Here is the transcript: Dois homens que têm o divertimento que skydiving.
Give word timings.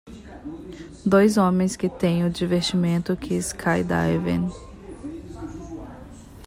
Dois 1.05 1.37
homens 1.37 1.75
que 1.75 1.87
têm 1.87 2.25
o 2.25 2.29
divertimento 2.31 3.15
que 3.15 3.35
skydiving. 3.37 4.49